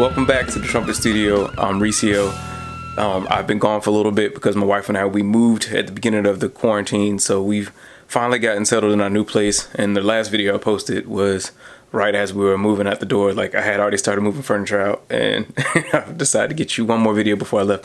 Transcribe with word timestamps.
Welcome 0.00 0.24
back 0.24 0.46
to 0.46 0.58
the 0.58 0.66
Trumpet 0.66 0.94
Studio. 0.94 1.48
I'm 1.58 1.78
Ricio. 1.78 2.32
Um, 2.96 3.26
I've 3.28 3.46
been 3.46 3.58
gone 3.58 3.82
for 3.82 3.90
a 3.90 3.92
little 3.92 4.12
bit 4.12 4.32
because 4.32 4.56
my 4.56 4.64
wife 4.64 4.88
and 4.88 4.96
I 4.96 5.04
we 5.04 5.22
moved 5.22 5.74
at 5.74 5.88
the 5.88 5.92
beginning 5.92 6.24
of 6.24 6.40
the 6.40 6.48
quarantine, 6.48 7.18
so 7.18 7.42
we've 7.42 7.70
finally 8.06 8.38
gotten 8.38 8.64
settled 8.64 8.92
in 8.92 9.02
our 9.02 9.10
new 9.10 9.26
place. 9.26 9.68
And 9.74 9.94
the 9.94 10.00
last 10.00 10.30
video 10.30 10.54
I 10.54 10.58
posted 10.58 11.06
was 11.06 11.52
right 11.92 12.14
as 12.14 12.32
we 12.32 12.46
were 12.46 12.56
moving 12.56 12.86
out 12.86 13.00
the 13.00 13.04
door. 13.04 13.34
Like 13.34 13.54
I 13.54 13.60
had 13.60 13.78
already 13.78 13.98
started 13.98 14.22
moving 14.22 14.40
furniture 14.40 14.80
out, 14.80 15.04
and 15.10 15.52
I 15.92 16.10
decided 16.16 16.48
to 16.48 16.54
get 16.54 16.78
you 16.78 16.86
one 16.86 17.00
more 17.00 17.12
video 17.12 17.36
before 17.36 17.60
I 17.60 17.64
left. 17.64 17.84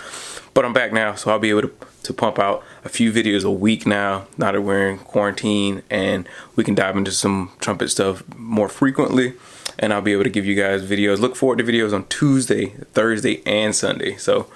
But 0.53 0.63
I'm 0.63 0.71
back 0.71 0.93
now, 0.93 1.15
so 1.15 1.31
I'll 1.31 1.39
be 1.39 1.49
able 1.49 1.63
to, 1.63 1.73
to 2.03 2.13
pump 2.13 2.39
out 2.39 2.63
a 2.85 2.89
few 2.89 3.11
videos 3.11 3.43
a 3.43 3.51
week 3.51 3.85
now. 3.85 4.25
Now 4.37 4.53
that 4.53 4.61
we're 4.61 4.87
in 4.87 4.99
quarantine, 4.99 5.83
and 5.89 6.29
we 6.55 6.63
can 6.63 6.75
dive 6.75 6.95
into 6.95 7.11
some 7.11 7.51
trumpet 7.59 7.89
stuff 7.89 8.23
more 8.37 8.69
frequently 8.69 9.33
and 9.79 9.93
I'll 9.93 10.01
be 10.01 10.13
able 10.13 10.23
to 10.23 10.29
give 10.29 10.45
you 10.45 10.55
guys 10.55 10.83
videos. 10.83 11.19
Look 11.19 11.35
forward 11.35 11.57
to 11.59 11.63
videos 11.63 11.93
on 11.93 12.05
Tuesday, 12.07 12.67
Thursday, 12.93 13.41
and 13.45 13.75
Sunday. 13.75 14.17
So 14.17 14.47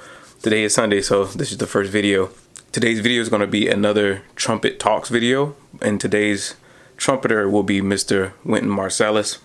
today 0.42 0.64
is 0.64 0.74
Sunday, 0.74 1.02
so 1.02 1.26
this 1.26 1.52
is 1.52 1.58
the 1.58 1.68
first 1.68 1.92
video. 1.92 2.30
Today's 2.72 3.00
video 3.00 3.22
is 3.22 3.30
going 3.30 3.42
to 3.42 3.48
be 3.48 3.68
another 3.68 4.22
trumpet 4.36 4.80
talks 4.80 5.10
video, 5.10 5.56
and 5.82 6.00
today's 6.00 6.56
trumpeter 6.98 7.50
will 7.50 7.64
be 7.64 7.82
Mr. 7.82 8.34
Wynton 8.44 8.70
Marsalis, 8.70 9.40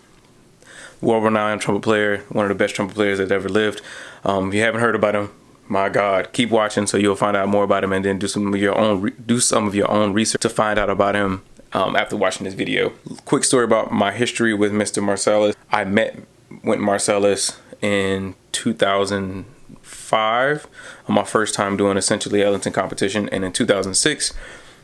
world-renowned 1.00 1.60
trumpet 1.60 1.82
player, 1.82 2.18
one 2.28 2.44
of 2.44 2.50
the 2.50 2.54
best 2.54 2.74
trumpet 2.74 2.94
players 2.94 3.18
that 3.18 3.32
ever 3.32 3.48
lived. 3.48 3.80
Um, 4.24 4.48
if 4.48 4.54
you 4.54 4.60
haven't 4.60 4.80
heard 4.80 4.94
about 4.94 5.14
him, 5.14 5.30
my 5.66 5.88
God, 5.88 6.32
keep 6.32 6.50
watching 6.50 6.86
so 6.86 6.98
you'll 6.98 7.16
find 7.16 7.36
out 7.36 7.48
more 7.48 7.64
about 7.64 7.82
him, 7.82 7.92
and 7.92 8.04
then 8.04 8.18
do 8.18 8.28
some 8.28 8.52
of 8.52 8.60
your 8.60 8.76
own 8.76 9.10
do 9.24 9.40
some 9.40 9.66
of 9.66 9.74
your 9.74 9.90
own 9.90 10.12
research 10.12 10.42
to 10.42 10.50
find 10.50 10.78
out 10.78 10.90
about 10.90 11.14
him 11.14 11.42
um, 11.74 11.94
after 11.96 12.16
watching 12.16 12.44
this 12.44 12.54
video. 12.54 12.90
Quick 13.24 13.42
story 13.44 13.64
about 13.64 13.92
my 13.92 14.12
history 14.12 14.54
with 14.54 14.72
Mr. 14.72 15.02
Marsalis. 15.02 15.54
I 15.70 15.84
met 15.84 16.18
Wynton 16.62 16.86
Marsalis 16.86 17.58
in 17.82 18.34
2005 18.52 20.66
on 21.08 21.14
my 21.14 21.24
first 21.24 21.54
time 21.54 21.76
doing 21.76 21.96
Essentially 21.96 22.42
Ellington 22.42 22.72
competition. 22.72 23.28
And 23.30 23.44
in 23.44 23.52
2006, 23.52 24.32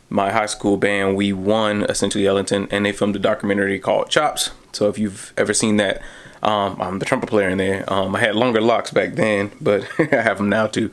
my 0.09 0.31
high 0.31 0.45
school 0.45 0.77
band, 0.77 1.15
we 1.15 1.33
won 1.33 1.83
Essentially 1.83 2.27
Ellington 2.27 2.67
and 2.69 2.85
they 2.85 2.91
filmed 2.91 3.15
a 3.15 3.19
documentary 3.19 3.79
called 3.79 4.09
Chops. 4.09 4.51
So 4.73 4.89
if 4.89 4.99
you've 4.99 5.33
ever 5.37 5.53
seen 5.53 5.77
that, 5.77 6.01
um, 6.43 6.81
I'm 6.81 6.99
the 6.99 7.05
trumpet 7.05 7.29
player 7.29 7.47
in 7.49 7.57
there. 7.57 7.91
Um, 7.91 8.15
I 8.15 8.19
had 8.19 8.35
longer 8.35 8.61
locks 8.61 8.91
back 8.91 9.13
then, 9.13 9.51
but 9.61 9.87
I 9.99 10.21
have 10.21 10.37
them 10.37 10.49
now 10.49 10.67
too. 10.67 10.91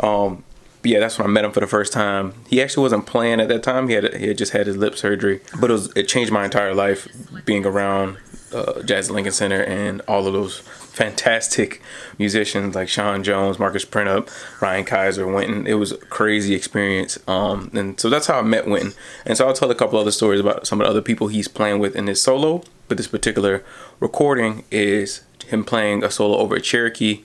Um, 0.00 0.44
yeah, 0.82 1.00
that's 1.00 1.18
when 1.18 1.26
I 1.26 1.30
met 1.30 1.44
him 1.44 1.52
for 1.52 1.60
the 1.60 1.66
first 1.66 1.92
time. 1.92 2.34
He 2.48 2.62
actually 2.62 2.82
wasn't 2.82 3.06
playing 3.06 3.40
at 3.40 3.48
that 3.48 3.62
time. 3.62 3.88
He 3.88 3.94
had 3.94 4.14
he 4.14 4.28
had 4.28 4.38
just 4.38 4.52
had 4.52 4.66
his 4.66 4.76
lip 4.76 4.96
surgery, 4.96 5.40
but 5.60 5.70
it 5.70 5.72
was 5.72 5.92
it 5.96 6.08
changed 6.08 6.32
my 6.32 6.44
entire 6.44 6.74
life 6.74 7.08
being 7.44 7.66
around 7.66 8.18
uh, 8.52 8.82
Jazz 8.82 9.10
Lincoln 9.10 9.32
Center 9.32 9.62
and 9.62 10.00
all 10.02 10.26
of 10.26 10.32
those 10.32 10.58
fantastic 10.58 11.80
musicians 12.18 12.74
like 12.74 12.88
Sean 12.88 13.22
Jones, 13.22 13.58
Marcus 13.58 13.84
Printup, 13.84 14.28
Ryan 14.60 14.84
Kisor, 14.84 15.32
Wynton. 15.32 15.66
It 15.66 15.74
was 15.74 15.92
a 15.92 15.96
crazy 15.98 16.54
experience. 16.54 17.18
Um, 17.28 17.70
and 17.72 18.00
so 18.00 18.10
that's 18.10 18.26
how 18.26 18.38
I 18.38 18.42
met 18.42 18.66
Wynton. 18.66 18.94
And 19.24 19.36
so 19.38 19.46
I'll 19.46 19.54
tell 19.54 19.70
a 19.70 19.76
couple 19.76 19.98
other 19.98 20.10
stories 20.10 20.40
about 20.40 20.66
some 20.66 20.80
of 20.80 20.86
the 20.86 20.90
other 20.90 21.02
people 21.02 21.28
he's 21.28 21.46
playing 21.46 21.78
with 21.78 21.94
in 21.94 22.08
his 22.08 22.20
solo. 22.20 22.64
But 22.88 22.96
this 22.96 23.06
particular 23.06 23.64
recording 24.00 24.64
is 24.70 25.22
him 25.46 25.62
playing 25.64 26.02
a 26.02 26.10
solo 26.10 26.38
over 26.38 26.56
at 26.56 26.64
Cherokee 26.64 27.22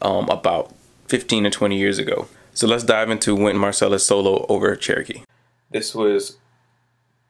um, 0.00 0.28
about 0.30 0.74
15 1.08 1.44
to 1.44 1.50
20 1.50 1.76
years 1.76 1.98
ago. 1.98 2.28
So 2.54 2.68
let's 2.68 2.84
dive 2.84 3.10
into 3.10 3.34
Wynton 3.34 3.60
Marsalis 3.60 4.02
solo 4.02 4.46
over 4.48 4.76
Cherokee. 4.76 5.22
This 5.70 5.92
was 5.92 6.38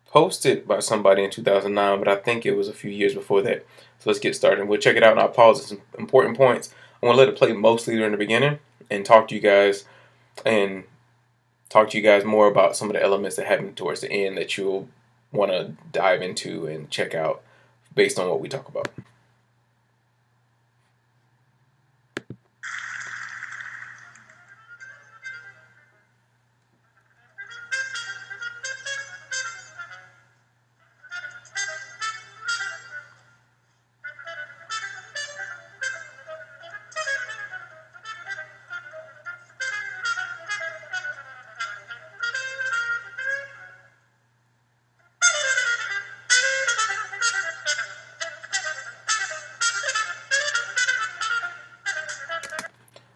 posted 0.04 0.68
by 0.68 0.80
somebody 0.80 1.24
in 1.24 1.30
2009, 1.30 1.98
but 1.98 2.08
I 2.08 2.16
think 2.16 2.44
it 2.44 2.54
was 2.56 2.68
a 2.68 2.74
few 2.74 2.90
years 2.90 3.14
before 3.14 3.40
that. 3.40 3.64
So 4.00 4.10
let's 4.10 4.20
get 4.20 4.36
started. 4.36 4.68
We'll 4.68 4.78
check 4.78 4.96
it 4.96 5.02
out 5.02 5.12
and 5.12 5.20
I'll 5.20 5.28
pause 5.28 5.60
at 5.60 5.66
some 5.66 5.80
important 5.98 6.36
points. 6.36 6.74
I 7.02 7.06
want 7.06 7.16
to 7.16 7.18
let 7.18 7.30
it 7.30 7.38
play 7.38 7.54
mostly 7.54 7.96
during 7.96 8.12
the 8.12 8.18
beginning 8.18 8.58
and 8.90 9.04
talk 9.04 9.26
to 9.28 9.34
you 9.34 9.40
guys 9.40 9.84
and 10.44 10.84
talk 11.70 11.88
to 11.90 11.96
you 11.96 12.02
guys 12.02 12.22
more 12.22 12.46
about 12.46 12.76
some 12.76 12.90
of 12.90 12.94
the 12.94 13.02
elements 13.02 13.36
that 13.36 13.46
happen 13.46 13.74
towards 13.74 14.02
the 14.02 14.12
end 14.12 14.36
that 14.36 14.58
you'll 14.58 14.88
want 15.32 15.50
to 15.50 15.72
dive 15.90 16.20
into 16.20 16.66
and 16.66 16.90
check 16.90 17.14
out 17.14 17.42
based 17.94 18.18
on 18.18 18.28
what 18.28 18.40
we 18.40 18.48
talk 18.48 18.68
about. 18.68 18.88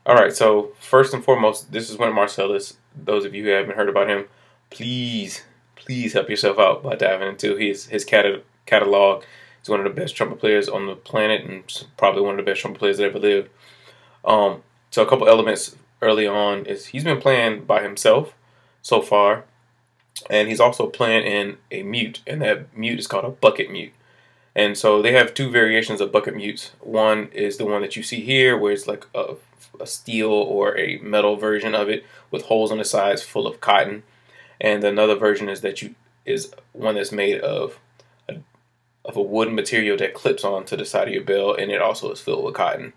All 0.08 0.14
right, 0.14 0.34
so 0.34 0.72
first 0.80 1.12
and 1.12 1.22
foremost, 1.22 1.70
this 1.70 1.90
is 1.90 1.98
Wynton 1.98 2.16
Marsalis. 2.16 2.76
Those 2.96 3.26
of 3.26 3.34
you 3.34 3.44
who 3.44 3.50
haven't 3.50 3.76
heard 3.76 3.90
about 3.90 4.08
him, 4.08 4.24
please, 4.70 5.42
please 5.76 6.14
help 6.14 6.30
yourself 6.30 6.58
out 6.58 6.82
by 6.82 6.94
diving 6.94 7.28
into 7.28 7.56
his 7.56 7.88
his 7.88 8.06
catalog. 8.06 9.24
He's 9.60 9.68
one 9.68 9.80
of 9.80 9.84
the 9.84 10.00
best 10.00 10.16
trumpet 10.16 10.40
players 10.40 10.66
on 10.66 10.86
the 10.86 10.96
planet, 10.96 11.44
and 11.44 11.62
probably 11.98 12.22
one 12.22 12.38
of 12.38 12.38
the 12.38 12.50
best 12.50 12.62
trumpet 12.62 12.78
players 12.78 12.96
that 12.96 13.04
ever 13.04 13.18
lived. 13.18 13.50
Um, 14.24 14.62
so 14.90 15.02
a 15.02 15.06
couple 15.06 15.28
elements 15.28 15.76
early 16.00 16.26
on 16.26 16.64
is 16.64 16.86
he's 16.86 17.04
been 17.04 17.20
playing 17.20 17.64
by 17.64 17.82
himself 17.82 18.32
so 18.80 19.02
far, 19.02 19.44
and 20.30 20.48
he's 20.48 20.58
also 20.58 20.86
playing 20.86 21.26
in 21.26 21.58
a 21.70 21.82
mute, 21.82 22.22
and 22.26 22.40
that 22.40 22.74
mute 22.74 22.98
is 22.98 23.06
called 23.06 23.26
a 23.26 23.28
bucket 23.28 23.70
mute. 23.70 23.92
And 24.54 24.76
so 24.76 25.00
they 25.00 25.12
have 25.12 25.34
two 25.34 25.50
variations 25.50 26.00
of 26.00 26.10
bucket 26.10 26.34
mutes. 26.34 26.72
One 26.80 27.28
is 27.32 27.56
the 27.56 27.64
one 27.64 27.82
that 27.82 27.96
you 27.96 28.02
see 28.02 28.20
here, 28.20 28.56
where 28.56 28.72
it's 28.72 28.86
like 28.86 29.06
a, 29.14 29.34
a 29.80 29.86
steel 29.86 30.30
or 30.30 30.76
a 30.76 30.98
metal 30.98 31.36
version 31.36 31.74
of 31.74 31.88
it 31.88 32.04
with 32.30 32.46
holes 32.46 32.72
on 32.72 32.78
the 32.78 32.84
sides 32.84 33.22
full 33.22 33.46
of 33.46 33.60
cotton. 33.60 34.02
And 34.60 34.82
another 34.82 35.14
version 35.14 35.48
is 35.48 35.60
that 35.60 35.82
you 35.82 35.94
is 36.24 36.52
one 36.72 36.96
that's 36.96 37.12
made 37.12 37.40
of 37.40 37.78
a, 38.28 38.36
of 39.04 39.16
a 39.16 39.22
wooden 39.22 39.54
material 39.54 39.96
that 39.96 40.12
clips 40.12 40.44
onto 40.44 40.76
the 40.76 40.84
side 40.84 41.08
of 41.08 41.14
your 41.14 41.24
bell, 41.24 41.54
and 41.54 41.70
it 41.70 41.80
also 41.80 42.12
is 42.12 42.20
filled 42.20 42.44
with 42.44 42.54
cotton 42.54 42.92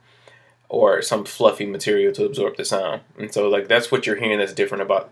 or 0.68 1.02
some 1.02 1.26
fluffy 1.26 1.66
material 1.66 2.14
to 2.14 2.26
absorb 2.26 2.56
the 2.56 2.66
sound. 2.66 3.02
And 3.18 3.34
so 3.34 3.50
like 3.50 3.68
that's 3.68 3.92
what 3.92 4.06
you're 4.06 4.16
hearing 4.16 4.40
that's 4.40 4.54
different 4.54 4.82
about 4.82 5.12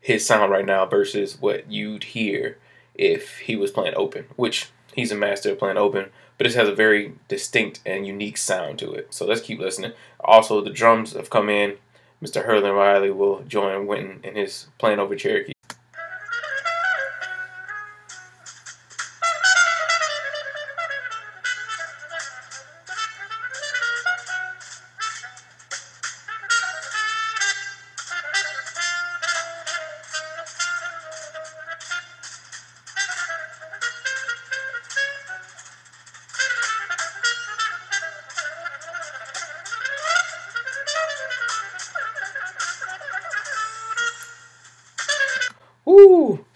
his 0.00 0.24
sound 0.24 0.52
right 0.52 0.64
now 0.64 0.86
versus 0.86 1.36
what 1.40 1.70
you'd 1.70 2.04
hear 2.04 2.56
if 2.94 3.38
he 3.40 3.56
was 3.56 3.72
playing 3.72 3.94
open, 3.96 4.26
which 4.36 4.68
he's 4.94 5.12
a 5.12 5.16
master 5.16 5.52
of 5.52 5.58
playing 5.58 5.76
open, 5.76 6.10
but 6.38 6.44
this 6.44 6.54
has 6.54 6.68
a 6.68 6.74
very 6.74 7.14
distinct 7.28 7.80
and 7.84 8.06
unique 8.06 8.36
sound 8.36 8.78
to 8.78 8.92
it. 8.92 9.12
So 9.12 9.26
let's 9.26 9.40
keep 9.40 9.58
listening. 9.58 9.92
Also, 10.20 10.60
the 10.60 10.70
drums 10.70 11.12
have 11.12 11.30
come 11.30 11.48
in. 11.48 11.76
Mr. 12.22 12.46
Herlin 12.46 12.76
Riley 12.76 13.10
will 13.10 13.40
join 13.42 13.86
Wynton 13.86 14.20
in 14.22 14.36
his 14.36 14.66
playing 14.78 14.98
over 14.98 15.16
Cherokee. 15.16 15.52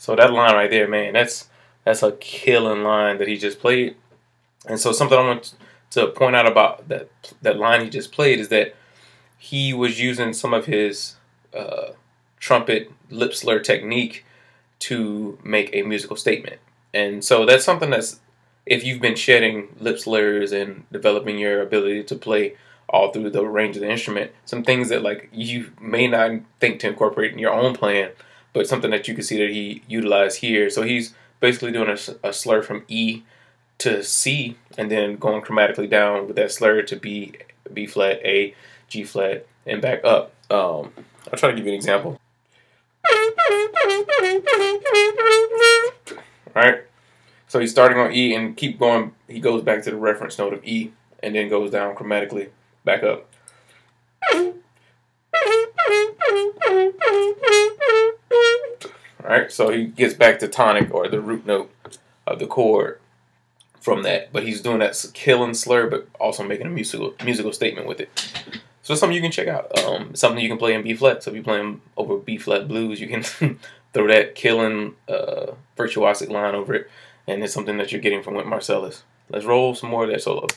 So 0.05 0.15
that 0.17 0.35
line 0.35 0.55
right 0.55 0.69
there, 0.69 0.87
man, 0.87 1.15
that's 1.15 1.49
that's 1.85 2.03
a 2.03 2.13
killing 2.13 2.83
line 2.83 3.17
that 3.17 3.27
he 3.27 3.39
just 3.39 3.59
played. 3.59 3.97
And 4.67 4.79
so 4.79 4.93
something 4.93 5.17
I 5.17 5.27
want 5.27 5.55
to 5.93 6.09
point 6.09 6.37
out 6.37 6.47
about 6.47 6.91
that 6.91 7.09
that 7.41 7.57
line 7.57 7.83
he 7.83 7.89
just 7.89 8.13
played 8.13 8.39
is 8.39 8.51
that 8.51 8.75
he 9.39 9.73
was 9.73 9.99
using 9.99 10.35
some 10.35 10.53
of 10.53 10.67
his 10.67 11.17
uh, 11.55 11.93
trumpet 12.39 12.93
lip 13.09 13.33
slur 13.33 13.61
technique 13.61 14.27
to 14.81 15.39
make 15.43 15.71
a 15.73 15.81
musical 15.81 16.17
statement. 16.17 16.61
And 16.93 17.25
so 17.25 17.47
that's 17.47 17.65
something 17.65 17.89
that's 17.89 18.21
if 18.67 18.85
you've 18.85 19.01
been 19.01 19.17
shedding 19.17 19.75
lip 19.81 19.99
slurs 19.99 20.53
and 20.53 20.85
developing 20.93 21.39
your 21.39 21.63
ability 21.63 22.05
to 22.05 22.15
play 22.15 22.57
all 22.91 23.11
through 23.11 23.31
the 23.31 23.47
range 23.47 23.77
of 23.77 23.81
the 23.81 23.91
instrument, 23.91 24.33
some 24.45 24.65
things 24.65 24.91
that 24.91 25.01
like 25.01 25.31
you 25.33 25.73
may 25.81 26.07
not 26.07 26.43
think 26.61 26.79
to 26.81 26.89
incorporate 26.89 27.33
in 27.33 27.39
your 27.39 27.55
own 27.55 27.75
playing 27.75 28.11
but 28.55 28.67
something 28.67 28.91
that 28.91 29.07
you 29.07 29.15
can 29.15 29.23
see 29.23 29.37
that 29.37 29.51
he 29.51 29.83
utilized 29.87 30.39
here. 30.39 30.71
So 30.71 30.81
he's 30.83 31.15
basically 31.41 31.73
doing 31.73 31.91
a, 31.91 32.29
a 32.29 32.33
slur 32.33 32.63
from 32.63 32.85
E 32.89 33.23
to 33.79 34.03
C 34.03 34.57
and 34.79 34.91
then 34.91 35.17
going 35.17 35.43
chromatically 35.43 35.91
down 35.91 36.27
with 36.27 36.37
that 36.37 36.51
slur 36.51 36.81
to 36.83 36.97
B 36.97 37.35
B 37.71 37.87
flat, 37.87 38.21
A, 38.25 38.55
G 38.89 39.05
flat, 39.05 39.47
and 39.67 39.83
back 39.83 40.03
up. 40.05 40.33
Um, 40.51 40.93
I'll 41.31 41.39
try 41.39 41.51
to 41.51 41.57
give 41.57 41.67
you 41.67 41.73
an 41.73 41.77
example. 41.77 42.19
All 46.57 46.63
right. 46.63 46.83
So 47.49 47.59
he's 47.59 47.73
starting 47.73 47.99
on 47.99 48.13
E 48.13 48.35
and 48.35 48.57
keep 48.57 48.79
going. 48.79 49.13
He 49.29 49.41
goes 49.41 49.63
back 49.63 49.83
to 49.85 49.91
the 49.91 49.97
reference 49.97 50.39
note 50.39 50.53
of 50.53 50.65
E 50.65 50.93
and 51.23 51.35
then 51.35 51.49
goes 51.49 51.71
down 51.71 51.95
chromatically 51.95 52.51
back 52.85 53.03
up. 53.03 53.29
Right. 59.25 59.51
So 59.51 59.71
he 59.71 59.87
gets 59.87 60.13
back 60.13 60.39
to 60.41 60.49
tonic 60.49 60.93
or 60.93 61.09
the 61.09 61.21
root 61.21 61.47
note 61.47 61.73
of 62.27 62.39
the 62.39 62.47
chord 62.47 63.01
from 63.81 64.03
that, 64.03 64.33
but 64.33 64.45
he's 64.45 64.61
doing 64.61 64.81
that 64.81 65.03
killing 65.15 65.55
slur, 65.55 65.89
but 65.89 66.07
also 66.21 66.45
making 66.45 66.67
a 66.67 66.71
musical 66.71 67.15
musical 67.25 67.53
statement 67.53 67.87
with 67.87 68.01
it. 68.01 68.11
So 68.83 68.93
it's 68.93 69.01
something 69.01 69.17
you 69.17 69.23
can 69.23 69.31
check 69.31 69.49
out. 69.49 69.79
Um, 69.79 70.15
something 70.15 70.43
you 70.43 70.49
can 70.49 70.59
play 70.59 70.75
in 70.75 70.83
B 70.83 70.95
flat. 70.95 71.23
So 71.23 71.31
if 71.31 71.35
you're 71.35 71.45
playing 71.45 71.81
over 71.97 72.19
B 72.19 72.37
flat 72.37 72.69
blues, 72.69 73.01
you 73.01 73.09
can 73.09 73.23
throw 73.95 74.07
that 74.09 74.35
killing 74.35 74.95
uh, 75.09 75.53
virtuosic 75.77 76.29
line 76.29 76.55
over 76.55 76.75
it, 76.75 76.91
and 77.27 77.43
it's 77.43 77.55
something 77.55 77.79
that 77.79 77.93
you're 77.93 78.03
getting 78.03 78.23
from 78.23 78.35
Wynton 78.35 78.53
Marsalis. 78.53 79.03
Let's 79.31 79.47
roll 79.47 79.75
some 79.75 79.89
more 79.89 80.05
of 80.05 80.11
that 80.11 80.21
solo. 80.21 80.49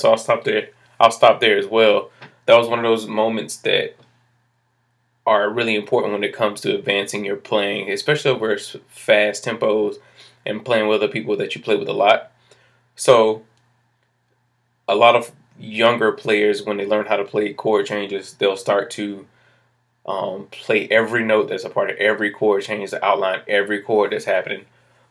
So 0.00 0.10
I'll 0.10 0.18
stop 0.18 0.44
there. 0.44 0.70
I'll 0.98 1.10
stop 1.10 1.40
there 1.40 1.58
as 1.58 1.66
well. 1.66 2.10
That 2.46 2.58
was 2.58 2.68
one 2.68 2.78
of 2.78 2.84
those 2.84 3.06
moments 3.06 3.56
that 3.58 3.96
are 5.26 5.50
really 5.50 5.76
important 5.76 6.12
when 6.12 6.24
it 6.24 6.34
comes 6.34 6.60
to 6.62 6.74
advancing 6.74 7.24
your 7.24 7.36
playing, 7.36 7.90
especially 7.90 8.30
over 8.30 8.56
fast 8.88 9.44
tempos 9.44 9.96
and 10.44 10.64
playing 10.64 10.88
with 10.88 11.02
other 11.02 11.12
people 11.12 11.36
that 11.36 11.54
you 11.54 11.62
play 11.62 11.76
with 11.76 11.88
a 11.88 11.92
lot. 11.92 12.32
So, 12.96 13.42
a 14.88 14.94
lot 14.94 15.14
of 15.14 15.32
younger 15.58 16.10
players, 16.12 16.64
when 16.64 16.78
they 16.78 16.86
learn 16.86 17.06
how 17.06 17.16
to 17.16 17.24
play 17.24 17.52
chord 17.52 17.86
changes, 17.86 18.34
they'll 18.34 18.56
start 18.56 18.90
to 18.92 19.26
um, 20.06 20.48
play 20.50 20.88
every 20.88 21.22
note 21.22 21.48
that's 21.48 21.64
a 21.64 21.70
part 21.70 21.90
of 21.90 21.96
every 21.98 22.30
chord 22.30 22.62
change 22.64 22.90
to 22.90 23.04
outline 23.04 23.42
every 23.46 23.80
chord 23.80 24.12
that's 24.12 24.24
happening. 24.24 24.64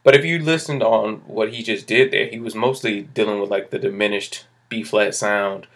But 0.03 0.15
if 0.15 0.25
you 0.25 0.39
listened 0.39 0.81
on 0.81 1.17
what 1.27 1.53
he 1.53 1.61
just 1.61 1.87
did 1.87 2.11
there, 2.11 2.27
he 2.27 2.39
was 2.39 2.55
mostly 2.55 3.03
dealing 3.03 3.39
with 3.39 3.49
like 3.49 3.69
the 3.69 3.79
diminished 3.79 4.45
B 4.69 4.83
flat 4.83 5.15
sound 5.15 5.67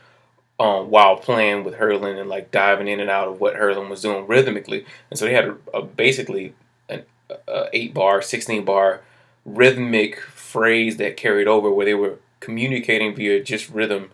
um, 0.60 0.90
while 0.90 1.18
playing 1.18 1.64
with 1.64 1.76
Herlin 1.76 2.20
and 2.20 2.30
like 2.30 2.52
diving 2.52 2.88
in 2.88 3.00
and 3.00 3.10
out 3.10 3.28
of 3.28 3.42
what 3.42 3.56
Herlin 3.56 3.90
was 3.90 4.02
doing 4.02 4.28
rhythmically. 4.28 4.86
And 5.10 5.20
so 5.20 5.26
they 5.26 5.34
had 5.34 5.46
a, 5.46 5.58
a 5.74 5.82
basically 5.82 6.54
an 6.88 7.04
a 7.48 7.70
eight 7.74 7.94
bar, 7.94 8.22
sixteen 8.22 8.64
bar 8.64 9.02
rhythmic 9.46 10.20
phrase 10.20 10.98
that 10.98 11.18
carried 11.18 11.48
over 11.48 11.70
where 11.72 11.86
they 11.86 11.94
were 11.94 12.20
communicating 12.40 13.16
via 13.16 13.44
just 13.44 13.70
rhythm 13.70 14.12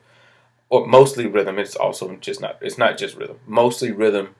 or 0.69 0.87
mostly 0.87 1.27
rhythm. 1.27 1.59
It's 1.59 1.75
also 1.75 2.15
just 2.15 2.41
not 2.41 2.57
it's 2.61 2.77
not 2.77 2.97
just 2.97 3.15
rhythm. 3.15 3.39
Mostly 3.45 3.91
rhythm 3.91 4.35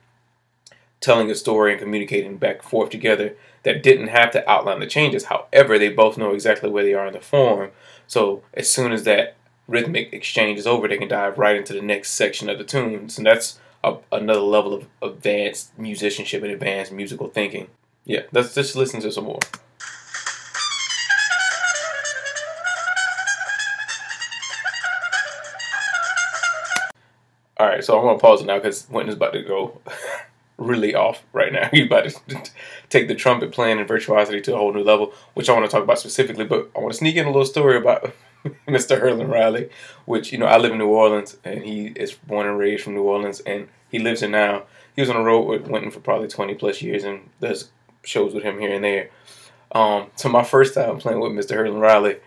telling 1.02 1.30
a 1.32 1.36
story 1.36 1.72
and 1.72 1.82
communicating 1.82 2.38
back 2.38 2.58
and 2.58 2.66
forth 2.66 2.90
together 2.90 3.36
that 3.64 3.84
didn't 3.84 4.10
have 4.10 4.32
to 4.32 4.50
outline 4.50 4.80
the 4.80 4.88
changes. 4.88 5.26
However, 5.26 5.78
they 5.78 5.90
both 5.90 6.18
know 6.18 6.34
exactly 6.34 6.70
where 6.70 6.84
they 6.84 6.94
are 6.94 7.08
in 7.08 7.14
the 7.14 7.22
form. 7.22 7.72
So 8.08 8.44
as 8.54 8.70
soon 8.70 8.92
as 8.92 9.04
that 9.04 9.36
rhythmic 9.70 10.12
exchange 10.12 10.60
is 10.60 10.68
over, 10.68 10.88
they 10.88 10.98
can 10.98 11.08
dive 11.08 11.38
right 11.38 11.56
into 11.56 11.74
the 11.74 11.82
next 11.82 12.12
section 12.12 12.50
of 12.50 12.58
the 12.58 12.64
tunes. 12.64 13.18
And 13.18 13.28
that's 13.28 13.60
a, 13.84 13.98
another 14.12 14.42
level 14.42 14.74
of 14.74 14.88
advanced 15.02 15.78
musicianship 15.78 16.44
and 16.44 16.52
advanced 16.52 16.92
musical 16.92 17.28
thinking. 17.28 17.68
Yeah, 18.04 18.22
let's 18.32 18.56
just 18.56 18.76
listen 18.76 19.02
to 19.02 19.12
some 19.12 19.26
more. 19.26 19.40
All 27.58 27.68
right, 27.68 27.84
so 27.84 27.98
I'm 27.98 28.06
gonna 28.06 28.18
pause 28.18 28.42
it 28.42 28.46
now 28.46 28.56
because 28.56 28.88
Wynton 28.90 29.10
is 29.10 29.16
about 29.16 29.34
to 29.34 29.44
go 29.44 29.82
really 30.58 30.96
off 30.96 31.24
right 31.34 31.52
now. 31.52 31.70
He's 31.74 31.88
about 31.88 32.10
to 32.10 32.42
take 32.90 33.10
the 33.10 33.16
trumpet 33.16 33.52
playing 33.52 33.80
and 33.80 33.88
virtuosity 33.88 34.40
to 34.42 34.56
a 34.56 34.58
whole 34.58 34.74
new 34.74 34.84
level, 34.84 35.14
which 35.34 35.50
I 35.50 35.54
want 35.54 35.66
to 35.66 35.72
talk 35.72 35.84
about 35.84 36.00
specifically. 36.00 36.46
But 36.46 36.72
I 36.76 36.80
want 36.80 36.94
to 36.94 36.98
sneak 36.98 37.18
in 37.18 37.26
a 37.26 37.30
little 37.30 37.46
story 37.46 37.78
about 37.78 38.14
Mr. 38.68 39.02
Herlin 39.02 39.30
Riley, 39.30 39.70
which 40.06 40.32
you 40.32 40.38
know 40.38 40.46
I 40.46 40.58
live 40.58 40.72
in 40.72 40.78
New 40.78 40.88
Orleans, 40.88 41.38
and 41.44 41.64
he 41.64 41.88
is 41.88 42.14
born 42.14 42.48
and 42.48 42.58
raised 42.58 42.84
from 42.84 42.96
New 42.96 43.04
Orleans, 43.04 43.40
and 43.42 43.68
he 43.90 44.00
lives 44.00 44.22
here 44.22 44.30
now. 44.30 44.64
He 44.96 45.02
was 45.02 45.10
on 45.10 45.18
the 45.18 45.24
road 45.24 45.48
with 45.48 45.68
Wynton 45.68 45.92
for 45.92 46.00
probably 46.00 46.28
20 46.28 46.56
plus 46.56 46.82
years, 46.82 47.04
and 47.04 47.30
does 47.42 47.70
shows 48.04 48.34
with 48.34 48.44
him 48.44 48.60
here 48.60 48.74
and 48.74 48.84
there. 48.84 49.10
Um, 49.72 50.08
so 50.16 50.30
my 50.30 50.44
first 50.44 50.74
time 50.74 50.98
playing 50.98 51.20
with 51.20 51.32
Mr. 51.32 51.56
Herlin 51.56 51.80
Riley 51.80 52.18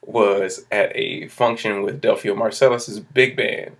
was 0.00 0.64
at 0.70 0.92
a 0.94 1.28
function 1.28 1.82
with 1.82 2.00
Delfeayo 2.00 2.36
Marsalis' 2.36 3.04
big 3.12 3.36
band. 3.36 3.76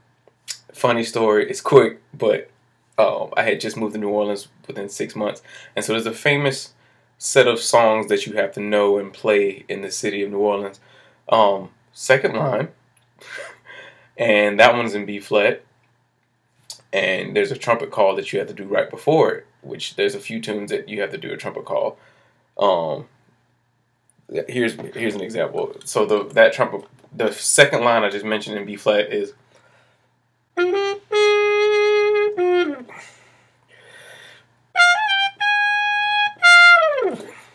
Funny 0.72 1.02
story. 1.04 1.48
It's 1.48 1.60
quick, 1.60 2.00
but 2.12 2.50
um, 2.98 3.30
I 3.36 3.44
had 3.44 3.60
just 3.60 3.76
moved 3.76 3.94
to 3.94 4.00
New 4.00 4.10
Orleans 4.10 4.48
within 4.66 4.88
six 4.88 5.16
months, 5.16 5.42
and 5.74 5.84
so 5.84 5.92
there's 5.92 6.06
a 6.06 6.12
famous 6.12 6.74
set 7.16 7.48
of 7.48 7.58
songs 7.60 8.08
that 8.08 8.26
you 8.26 8.34
have 8.34 8.52
to 8.52 8.60
know 8.60 8.98
and 8.98 9.12
play 9.12 9.64
in 9.68 9.82
the 9.82 9.90
city 9.90 10.22
of 10.22 10.30
New 10.30 10.38
Orleans. 10.38 10.80
Um, 11.28 11.70
second 11.92 12.36
line, 12.36 12.68
and 14.16 14.58
that 14.58 14.74
one's 14.74 14.94
in 14.94 15.06
B 15.06 15.20
flat. 15.20 15.62
And 16.92 17.36
there's 17.36 17.52
a 17.52 17.56
trumpet 17.56 17.90
call 17.90 18.16
that 18.16 18.32
you 18.32 18.38
have 18.38 18.48
to 18.48 18.54
do 18.54 18.64
right 18.64 18.88
before 18.88 19.32
it, 19.34 19.46
which 19.60 19.96
there's 19.96 20.14
a 20.14 20.20
few 20.20 20.40
tunes 20.40 20.70
that 20.70 20.88
you 20.88 21.02
have 21.02 21.10
to 21.10 21.18
do 21.18 21.30
a 21.30 21.36
trumpet 21.36 21.66
call. 21.66 21.98
Um, 22.56 23.06
here's 24.48 24.74
here's 24.94 25.14
an 25.14 25.20
example. 25.20 25.76
So 25.84 26.06
the 26.06 26.24
that 26.34 26.52
trumpet, 26.52 26.88
the 27.14 27.32
second 27.32 27.84
line 27.84 28.04
I 28.04 28.10
just 28.10 28.24
mentioned 28.24 28.56
in 28.56 28.64
B 28.64 28.76
flat 28.76 29.12
is. 29.12 29.34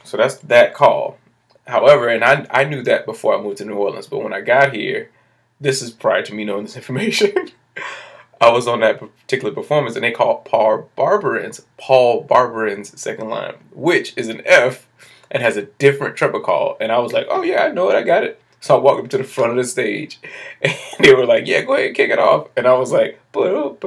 So 0.04 0.18
that's 0.18 0.36
that 0.38 0.76
call. 0.76 1.18
However, 1.68 2.08
and 2.10 2.24
I, 2.24 2.46
I 2.50 2.64
knew 2.66 2.82
that 2.84 3.06
before 3.06 3.38
I 3.38 3.42
moved 3.42 3.58
to 3.60 3.66
New 3.66 3.76
Orleans, 3.76 4.08
but 4.08 4.24
when 4.24 4.34
I 4.34 4.42
got 4.42 4.74
here, 4.74 5.10
this 5.62 5.82
is 5.82 5.92
prior 5.92 6.22
to 6.24 6.34
me 6.34 6.44
knowing 6.44 6.64
this 6.64 6.76
information. 6.82 7.34
I 8.42 8.52
was 8.52 8.68
on 8.68 8.82
that 8.82 9.00
particular 9.00 9.54
performance, 9.54 9.96
and 9.96 10.04
they 10.04 10.12
called 10.12 10.44
Paul 10.44 10.90
Barbarin's 10.98 11.62
Paul 11.78 12.24
Barbarin's 12.24 13.00
second 13.00 13.30
line, 13.30 13.56
which 13.72 14.14
is 14.18 14.28
an 14.28 14.42
F 14.46 14.88
and 15.32 15.42
has 15.42 15.56
a 15.56 15.64
different 15.64 16.18
trumpet 16.18 16.44
call. 16.44 16.76
And 16.82 16.92
I 16.92 17.00
was 17.00 17.14
like, 17.14 17.26
"Oh 17.30 17.42
yeah, 17.42 17.64
I 17.64 17.72
know 17.72 17.90
it, 17.90 17.96
I 17.96 18.04
got 18.04 18.26
it." 18.26 18.42
So 18.60 18.76
I 18.76 18.80
walked 18.80 19.06
up 19.06 19.10
to 19.12 19.18
the 19.18 19.24
front 19.24 19.52
of 19.52 19.58
the 19.58 19.64
stage, 19.64 20.20
and 20.62 20.76
they 21.00 21.14
were 21.14 21.26
like, 21.26 21.48
"Yeah, 21.48 21.62
go 21.62 21.76
ahead, 21.76 21.88
and 21.88 21.96
kick 21.96 22.12
it 22.12 22.20
off." 22.20 22.50
And 22.58 22.68
I 22.68 22.74
was 22.74 22.92
like, 22.92 23.18
"But 23.32 23.80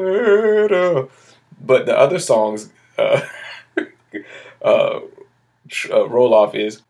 the 1.85 1.95
other 1.99 2.18
songs, 2.18 2.71
uh, 2.97 3.21
uh, 4.62 5.00
uh, 5.90 6.09
roll 6.09 6.33
off 6.33 6.54
is 6.54 6.80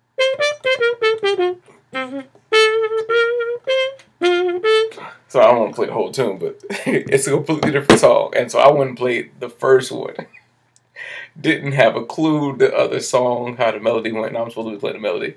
so 5.28 5.40
I 5.40 5.52
won't 5.52 5.61
want 5.61 5.73
to 5.73 5.76
play 5.76 5.87
the 5.87 5.92
whole 5.92 6.12
tune, 6.12 6.38
but 6.38 6.62
it's 6.87 7.26
a 7.26 7.30
completely 7.30 7.73
different 7.73 8.00
song. 8.00 8.32
And 8.37 8.50
so 8.50 8.58
I 8.58 8.70
wouldn't 8.70 8.99
play 8.99 9.30
the 9.38 9.49
first 9.49 9.92
one. 9.92 10.14
didn't 11.40 11.73
have 11.73 11.96
a 11.96 12.04
clue 12.04 12.56
the 12.56 12.75
other 12.75 13.00
song, 13.00 13.56
how 13.56 13.70
the 13.70 13.80
melody 13.80 14.12
went, 14.12 14.28
and 14.28 14.38
I'm 14.38 14.49
supposed 14.49 14.68
to 14.68 14.73
be 14.73 14.80
playing 14.80 14.96
the 14.96 15.02
melody. 15.02 15.37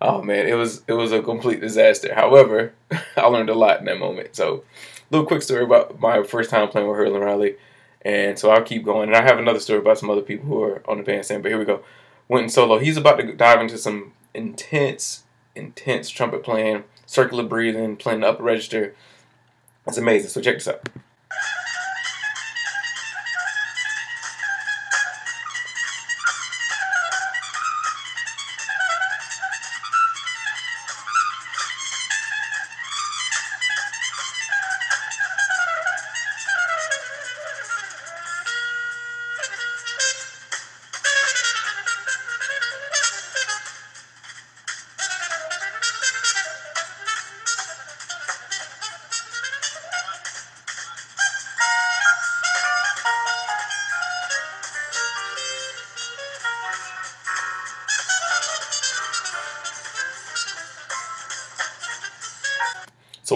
Oh 0.00 0.22
man, 0.22 0.46
it 0.46 0.54
was 0.54 0.82
it 0.88 0.94
was 0.94 1.12
a 1.12 1.22
complete 1.22 1.60
disaster. 1.60 2.14
However, 2.14 2.72
I 3.16 3.26
learned 3.26 3.50
a 3.50 3.54
lot 3.54 3.80
in 3.80 3.86
that 3.86 3.98
moment. 3.98 4.34
So, 4.34 4.64
little 5.10 5.26
quick 5.26 5.42
story 5.42 5.64
about 5.64 6.00
my 6.00 6.22
first 6.22 6.50
time 6.50 6.68
playing 6.68 6.88
with 6.88 6.98
Herlin 6.98 7.24
Riley, 7.24 7.56
and 8.02 8.38
so 8.38 8.50
I'll 8.50 8.62
keep 8.62 8.84
going. 8.84 9.08
And 9.08 9.16
I 9.16 9.22
have 9.22 9.38
another 9.38 9.60
story 9.60 9.78
about 9.78 9.98
some 9.98 10.10
other 10.10 10.22
people 10.22 10.46
who 10.46 10.62
are 10.62 10.82
on 10.88 10.98
the 10.98 11.04
bandstand. 11.04 11.42
But 11.42 11.50
here 11.50 11.58
we 11.58 11.64
go. 11.64 11.82
Went 12.28 12.50
solo. 12.50 12.78
He's 12.78 12.96
about 12.96 13.18
to 13.18 13.32
dive 13.34 13.60
into 13.60 13.78
some 13.78 14.12
intense, 14.34 15.24
intense 15.54 16.10
trumpet 16.10 16.42
playing, 16.42 16.84
circular 17.06 17.44
breathing, 17.44 17.96
playing 17.96 18.20
the 18.20 18.28
upper 18.28 18.42
register. 18.42 18.94
It's 19.86 19.98
amazing. 19.98 20.30
So 20.30 20.40
check 20.40 20.56
this 20.56 20.68
out. 20.68 20.88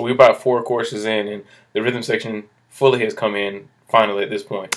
We're 0.08 0.14
about 0.14 0.42
four 0.42 0.62
courses 0.62 1.04
in, 1.04 1.28
and 1.28 1.44
the 1.72 1.82
rhythm 1.82 2.02
section 2.02 2.44
fully 2.68 3.00
has 3.04 3.14
come 3.14 3.36
in 3.36 3.68
finally 3.88 4.24
at 4.24 4.30
this 4.30 4.42
point. 4.42 4.76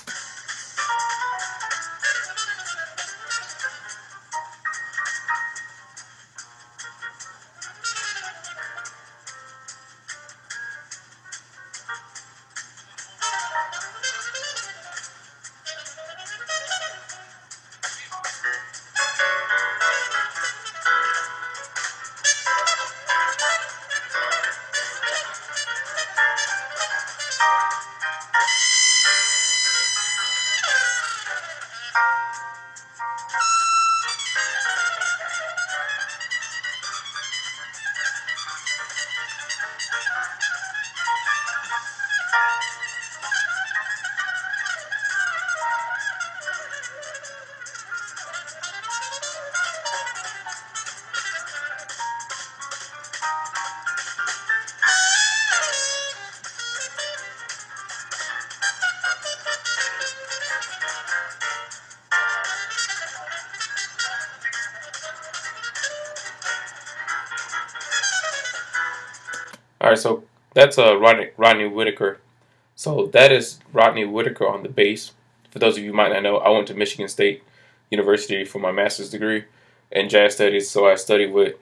So 69.96 70.24
that's 70.54 70.78
uh, 70.78 70.98
Rodney, 70.98 71.30
Rodney 71.38 71.68
Whitaker. 71.68 72.20
So 72.76 73.08
that 73.08 73.32
is 73.32 73.60
Rodney 73.74 74.06
Whitaker 74.06 74.48
on 74.48 74.64
the 74.64 74.70
bass. 74.70 75.12
For 75.50 75.60
those 75.60 75.78
of 75.78 75.84
you 75.84 75.94
might 75.94 76.12
not 76.12 76.24
know, 76.24 76.38
I 76.38 76.50
went 76.50 76.68
to 76.68 76.74
Michigan 76.74 77.08
State 77.08 77.44
University 77.90 78.46
for 78.46 78.60
my 78.60 78.72
master's 78.72 79.10
degree 79.10 79.46
in 79.92 80.10
jazz 80.10 80.36
studies. 80.36 80.70
So 80.70 80.88
I 80.88 80.96
studied 80.96 81.34
with 81.34 81.56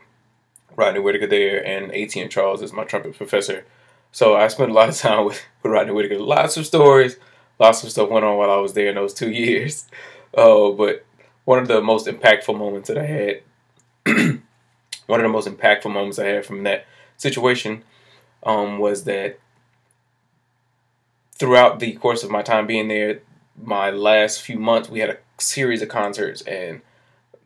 Rodney 0.76 1.00
Whitaker 1.00 1.28
there, 1.28 1.66
and 1.66 1.92
Etienne 1.92 2.30
Charles 2.30 2.62
is 2.62 2.72
my 2.72 2.84
trumpet 2.84 3.18
professor. 3.18 3.66
So 4.12 4.36
I 4.36 4.48
spent 4.48 4.72
a 4.72 4.74
lot 4.74 4.90
of 4.90 4.98
time 4.98 5.26
with, 5.26 5.42
with 5.64 5.72
Rodney 5.72 5.94
Whitaker. 5.94 6.20
Lots 6.20 6.58
of 6.58 6.66
stories, 6.66 7.18
lots 7.60 7.84
of 7.84 7.92
stuff 7.92 8.10
went 8.10 8.26
on 8.26 8.38
while 8.38 8.52
I 8.52 8.58
was 8.58 8.74
there 8.74 8.90
in 8.90 8.96
those 8.96 9.14
two 9.14 9.32
years. 9.32 9.88
Uh, 10.36 10.70
but 10.72 11.06
one 11.46 11.60
of 11.60 11.68
the 11.68 11.82
most 11.82 12.08
impactful 12.08 12.58
moments 12.58 12.88
that 12.88 12.98
I 12.98 13.06
had, 13.06 13.42
one 15.08 15.20
of 15.20 15.24
the 15.24 15.30
most 15.30 15.48
impactful 15.48 15.92
moments 15.92 16.20
I 16.20 16.26
had 16.26 16.46
from 16.46 16.64
that 16.64 16.86
situation 17.18 17.84
um, 18.44 18.80
was 18.80 19.04
that 19.06 19.40
throughout 21.34 21.80
the 21.80 21.94
course 21.94 22.24
of 22.24 22.30
my 22.30 22.42
time 22.42 22.68
being 22.68 22.88
there, 22.88 23.22
my 23.62 23.90
last 23.90 24.42
few 24.42 24.60
months, 24.60 24.90
we 24.90 25.00
had 25.00 25.10
a 25.10 25.18
series 25.38 25.82
of 25.82 25.90
concerts, 25.90 26.42
and 26.44 26.82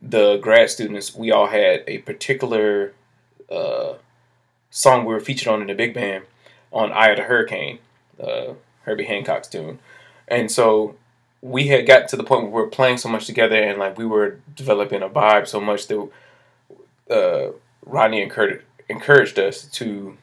the 0.00 0.36
grad 0.38 0.70
students, 0.70 1.14
we 1.14 1.30
all 1.30 1.46
had 1.46 1.84
a 1.86 1.98
particular 1.98 2.92
uh, 3.50 3.94
song 4.70 5.04
we 5.04 5.14
were 5.14 5.20
featured 5.20 5.48
on 5.48 5.60
in 5.60 5.68
the 5.68 5.74
big 5.74 5.94
band 5.94 6.24
on 6.72 6.92
Eye 6.92 7.10
of 7.10 7.16
the 7.16 7.22
Hurricane, 7.22 7.78
uh, 8.22 8.54
Herbie 8.82 9.04
Hancock's 9.04 9.48
tune. 9.48 9.78
And 10.26 10.50
so 10.50 10.96
we 11.40 11.68
had 11.68 11.86
got 11.86 12.08
to 12.08 12.16
the 12.16 12.24
point 12.24 12.42
where 12.42 12.50
we 12.50 12.60
were 12.62 12.68
playing 12.68 12.96
so 12.96 13.08
much 13.08 13.26
together 13.26 13.56
and 13.56 13.78
like 13.78 13.96
we 13.96 14.06
were 14.06 14.40
developing 14.56 15.02
a 15.02 15.08
vibe 15.08 15.46
so 15.46 15.60
much 15.60 15.86
that 15.86 16.08
uh, 17.10 17.52
Rodney 17.84 18.22
encouraged, 18.22 18.64
encouraged 18.88 19.38
us 19.38 19.66
to 19.66 20.16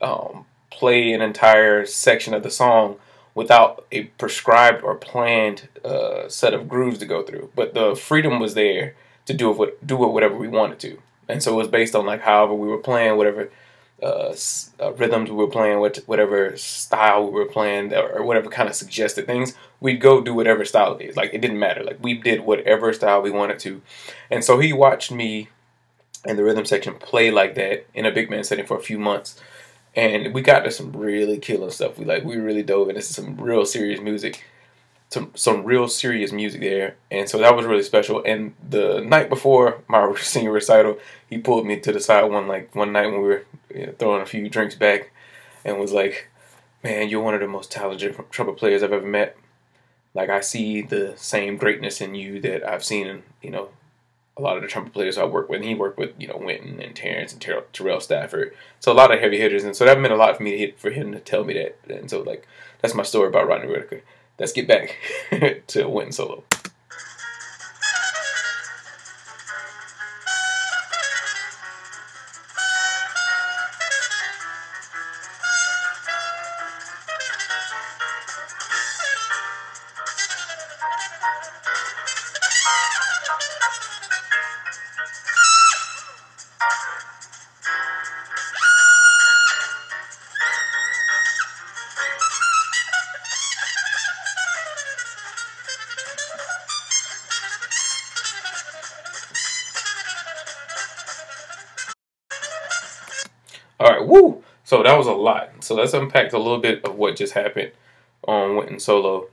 um, 0.00 0.46
play 0.70 1.12
an 1.12 1.20
entire 1.20 1.84
section 1.84 2.34
of 2.34 2.42
the 2.42 2.50
song 2.50 2.96
without 3.34 3.86
a 3.92 4.04
prescribed 4.04 4.82
or 4.82 4.94
planned 4.94 5.68
uh, 5.84 6.28
set 6.28 6.54
of 6.54 6.68
grooves 6.68 6.98
to 6.98 7.06
go 7.06 7.22
through. 7.22 7.50
But 7.54 7.74
the 7.74 7.94
freedom 7.94 8.40
was 8.40 8.54
there 8.54 8.94
to 9.26 9.34
do 9.34 9.62
it, 9.62 9.86
do 9.86 10.02
it 10.04 10.12
whatever 10.12 10.36
we 10.36 10.48
wanted 10.48 10.80
to, 10.80 10.98
and 11.28 11.42
so 11.42 11.52
it 11.52 11.56
was 11.56 11.68
based 11.68 11.94
on 11.94 12.06
like 12.06 12.22
however 12.22 12.54
we 12.54 12.68
were 12.68 12.78
playing, 12.78 13.16
whatever 13.16 13.50
uh, 14.02 14.34
uh, 14.80 14.92
rhythms 14.94 15.30
we 15.30 15.36
were 15.36 15.46
playing, 15.46 15.78
what 15.78 15.98
whatever 16.06 16.56
style 16.56 17.26
we 17.26 17.32
were 17.32 17.46
playing, 17.46 17.92
or 17.94 18.22
whatever 18.24 18.48
kind 18.48 18.68
of 18.68 18.74
suggested 18.74 19.26
things. 19.26 19.54
We'd 19.80 20.00
go 20.00 20.20
do 20.20 20.34
whatever 20.34 20.64
style 20.64 20.96
it 20.96 21.04
is. 21.04 21.16
Like 21.16 21.32
it 21.32 21.40
didn't 21.40 21.58
matter. 21.58 21.84
Like 21.84 21.98
we 22.02 22.14
did 22.14 22.40
whatever 22.40 22.92
style 22.92 23.22
we 23.22 23.30
wanted 23.30 23.58
to, 23.60 23.82
and 24.30 24.44
so 24.44 24.58
he 24.58 24.72
watched 24.72 25.12
me 25.12 25.48
and 26.26 26.38
the 26.38 26.44
rhythm 26.44 26.64
section 26.66 26.94
play 26.94 27.30
like 27.30 27.54
that 27.54 27.86
in 27.94 28.04
a 28.04 28.10
big 28.10 28.28
band 28.28 28.44
setting 28.44 28.66
for 28.66 28.76
a 28.76 28.82
few 28.82 28.98
months 28.98 29.40
and 29.96 30.32
we 30.32 30.42
got 30.42 30.60
to 30.60 30.70
some 30.70 30.92
really 30.92 31.38
killing 31.38 31.70
stuff. 31.70 31.98
We 31.98 32.04
like 32.04 32.24
we 32.24 32.36
really 32.36 32.62
dove 32.62 32.88
into 32.88 33.02
some 33.02 33.36
real 33.36 33.64
serious 33.64 34.00
music, 34.00 34.44
some 35.08 35.32
some 35.34 35.64
real 35.64 35.88
serious 35.88 36.32
music 36.32 36.60
there, 36.60 36.96
and 37.10 37.28
so 37.28 37.38
that 37.38 37.56
was 37.56 37.66
really 37.66 37.82
special. 37.82 38.22
And 38.24 38.54
the 38.68 39.00
night 39.00 39.28
before 39.28 39.82
my 39.88 40.14
senior 40.20 40.52
recital, 40.52 40.98
he 41.28 41.38
pulled 41.38 41.66
me 41.66 41.80
to 41.80 41.92
the 41.92 42.00
side 42.00 42.24
one 42.24 42.46
like 42.46 42.74
one 42.74 42.92
night 42.92 43.06
when 43.06 43.22
we 43.22 43.28
were 43.28 43.44
you 43.74 43.86
know, 43.86 43.94
throwing 43.98 44.22
a 44.22 44.26
few 44.26 44.48
drinks 44.48 44.74
back, 44.74 45.12
and 45.64 45.78
was 45.78 45.92
like, 45.92 46.28
"Man, 46.84 47.08
you're 47.08 47.22
one 47.22 47.34
of 47.34 47.40
the 47.40 47.48
most 47.48 47.72
talented 47.72 48.16
trumpet 48.30 48.56
players 48.56 48.82
I've 48.82 48.92
ever 48.92 49.06
met. 49.06 49.36
Like 50.14 50.30
I 50.30 50.40
see 50.40 50.82
the 50.82 51.14
same 51.16 51.56
greatness 51.56 52.00
in 52.00 52.14
you 52.14 52.40
that 52.40 52.68
I've 52.68 52.84
seen 52.84 53.06
in 53.06 53.22
you 53.42 53.50
know 53.50 53.70
a 54.40 54.42
lot 54.42 54.56
of 54.56 54.62
the 54.62 54.68
trumpet 54.68 54.92
players 54.92 55.18
I 55.18 55.24
worked 55.24 55.50
with. 55.50 55.62
he 55.62 55.74
worked 55.74 55.98
with, 55.98 56.14
you 56.18 56.26
know, 56.26 56.38
Wynton 56.38 56.80
and 56.80 56.96
Terrence 56.96 57.32
and 57.32 57.40
Terrell, 57.40 57.64
Terrell 57.72 58.00
Stafford. 58.00 58.56
So 58.80 58.90
a 58.90 58.94
lot 58.94 59.12
of 59.12 59.20
heavy 59.20 59.38
hitters. 59.38 59.64
And 59.64 59.76
so 59.76 59.84
that 59.84 60.00
meant 60.00 60.14
a 60.14 60.16
lot 60.16 60.36
for 60.36 60.42
me 60.42 60.52
to 60.52 60.58
hit, 60.58 60.78
for 60.78 60.90
him 60.90 61.12
to 61.12 61.20
tell 61.20 61.44
me 61.44 61.54
that. 61.54 61.78
And 61.88 62.10
so, 62.10 62.22
like, 62.22 62.48
that's 62.80 62.94
my 62.94 63.02
story 63.02 63.28
about 63.28 63.46
Rodney 63.46 63.68
Whitaker. 63.68 64.02
Let's 64.38 64.52
get 64.52 64.66
back 64.66 64.96
to 65.68 65.88
Wynton 65.88 66.12
Solo. 66.12 66.44
Woo. 103.80 104.44
So 104.64 104.82
that 104.82 104.96
was 104.96 105.06
a 105.06 105.12
lot. 105.12 105.64
So 105.64 105.74
let's 105.74 105.94
unpack 105.94 106.32
a 106.32 106.38
little 106.38 106.58
bit 106.58 106.84
of 106.84 106.94
what 106.96 107.16
just 107.16 107.32
happened 107.32 107.72
um, 108.28 108.34
on 108.34 108.56
Wynton 108.56 108.80
Solo. 108.80 109.28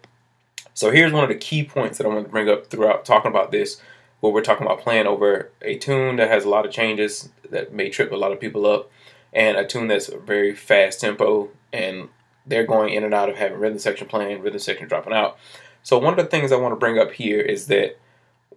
So 0.74 0.92
here's 0.92 1.12
one 1.12 1.24
of 1.24 1.30
the 1.30 1.36
key 1.36 1.64
points 1.64 1.98
that 1.98 2.06
I 2.06 2.10
want 2.10 2.26
to 2.26 2.32
bring 2.32 2.50
up 2.50 2.68
throughout 2.68 3.04
talking 3.04 3.32
about 3.32 3.52
this, 3.52 3.82
where 4.20 4.32
we're 4.32 4.42
talking 4.42 4.66
about 4.66 4.80
playing 4.80 5.08
over 5.08 5.52
a 5.62 5.78
tune 5.78 6.16
that 6.16 6.30
has 6.30 6.46
a 6.46 6.50
lot 6.50 6.66
of 6.66 6.72
changes 6.72 7.30
that 7.50 7.74
may 7.74 7.90
trip 7.90 8.12
a 8.12 8.16
lot 8.16 8.32
of 8.32 8.40
people 8.40 8.66
up, 8.66 8.90
and 9.34 9.58
a 9.58 9.66
tune 9.66 9.88
that's 9.88 10.08
very 10.08 10.56
fast 10.56 11.02
tempo, 11.02 11.50
and 11.74 12.10
they're 12.46 12.66
going 12.66 12.94
in 12.94 13.04
and 13.04 13.14
out 13.14 13.30
of 13.30 13.36
having 13.36 13.60
rhythm 13.60 13.80
section 13.80 14.08
playing, 14.08 14.42
rhythm 14.42 14.60
section 14.60 14.88
dropping 14.88 15.14
out. 15.14 15.38
So 15.84 15.98
one 15.98 16.18
of 16.18 16.24
the 16.24 16.30
things 16.30 16.52
I 16.52 16.58
want 16.58 16.72
to 16.74 16.80
bring 16.80 16.98
up 16.98 17.12
here 17.12 17.42
is 17.42 17.68
that 17.68 17.98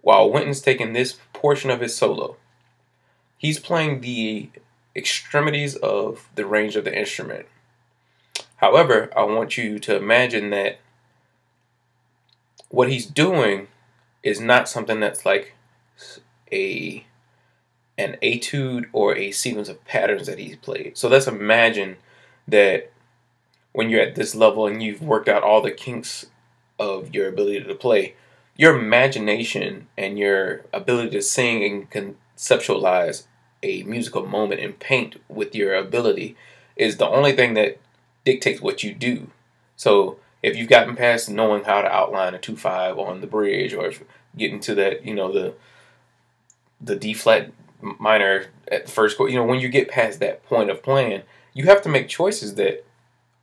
while 0.01 0.31
Wynton's 0.31 0.61
taking 0.61 0.93
this 0.93 1.17
portion 1.33 1.69
of 1.69 1.81
his 1.81 1.95
solo, 1.95 2.37
he's 3.37 3.59
playing 3.59 4.01
the 4.01 4.49
extremities 4.95 5.75
of 5.77 6.29
the 6.35 6.45
range 6.45 6.75
of 6.75 6.85
the 6.85 6.97
instrument. 6.97 7.45
However, 8.57 9.09
I 9.15 9.23
want 9.23 9.57
you 9.57 9.79
to 9.79 9.95
imagine 9.95 10.49
that 10.51 10.79
what 12.69 12.89
he's 12.89 13.05
doing 13.05 13.67
is 14.23 14.39
not 14.39 14.69
something 14.69 14.99
that's 14.99 15.25
like 15.25 15.55
a 16.51 17.05
an 17.97 18.17
etude 18.21 18.89
or 18.93 19.15
a 19.15 19.31
sequence 19.31 19.69
of 19.69 19.83
patterns 19.85 20.27
that 20.27 20.39
he's 20.39 20.55
played. 20.55 20.97
So 20.97 21.07
let's 21.07 21.27
imagine 21.27 21.97
that 22.47 22.91
when 23.73 23.89
you're 23.89 24.01
at 24.01 24.15
this 24.15 24.33
level 24.33 24.65
and 24.65 24.81
you've 24.81 25.01
worked 25.01 25.29
out 25.29 25.43
all 25.43 25.61
the 25.61 25.71
kinks 25.71 26.25
of 26.79 27.13
your 27.13 27.27
ability 27.27 27.63
to 27.63 27.75
play, 27.75 28.15
your 28.55 28.75
imagination 28.77 29.87
and 29.97 30.17
your 30.17 30.65
ability 30.73 31.11
to 31.11 31.21
sing 31.21 31.63
and 31.63 31.89
conceptualize 31.89 33.25
a 33.63 33.83
musical 33.83 34.25
moment 34.25 34.61
and 34.61 34.79
paint 34.79 35.21
with 35.29 35.55
your 35.55 35.75
ability 35.75 36.35
is 36.75 36.97
the 36.97 37.07
only 37.07 37.33
thing 37.33 37.53
that 37.53 37.79
dictates 38.25 38.61
what 38.61 38.83
you 38.83 38.93
do. 38.93 39.27
So 39.75 40.17
if 40.41 40.55
you've 40.55 40.69
gotten 40.69 40.95
past 40.95 41.29
knowing 41.29 41.63
how 41.63 41.81
to 41.81 41.87
outline 41.87 42.33
a 42.33 42.39
two 42.39 42.55
five 42.55 42.97
on 42.97 43.21
the 43.21 43.27
bridge, 43.27 43.73
or 43.73 43.91
getting 44.37 44.59
to 44.61 44.75
that, 44.75 45.05
you 45.05 45.13
know 45.13 45.31
the 45.31 45.53
the 46.79 46.95
D 46.95 47.13
flat 47.13 47.51
minor 47.81 48.47
at 48.71 48.85
the 48.85 48.91
first 48.91 49.17
chord, 49.17 49.31
you 49.31 49.37
know 49.37 49.45
when 49.45 49.59
you 49.59 49.69
get 49.69 49.89
past 49.89 50.19
that 50.19 50.45
point 50.45 50.69
of 50.69 50.83
playing, 50.83 51.23
you 51.53 51.65
have 51.65 51.81
to 51.83 51.89
make 51.89 52.07
choices 52.07 52.55
that 52.55 52.85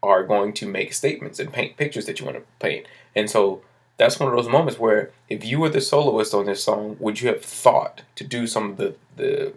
are 0.03 0.25
going 0.25 0.53
to 0.55 0.67
make 0.67 0.93
statements 0.93 1.39
and 1.39 1.53
paint 1.53 1.77
pictures 1.77 2.07
that 2.07 2.21
you 2.21 2.25
want 2.27 2.39
to 2.39 2.45
paint. 2.61 2.87
And 3.17 3.29
so 3.29 3.63
that's 3.97 4.21
one 4.21 4.29
of 4.29 4.37
those 4.37 4.51
moments 4.51 4.79
where 4.79 5.11
if 5.29 5.45
you 5.45 5.59
were 5.59 5.69
the 5.69 5.81
soloist 5.81 6.33
on 6.33 6.47
this 6.47 6.63
song, 6.63 6.97
would 7.01 7.21
you 7.21 7.29
have 7.29 7.45
thought 7.45 8.03
to 8.15 8.25
do 8.25 8.47
some 8.47 8.71
of 8.71 8.77
the 8.77 8.95
the 9.17 9.53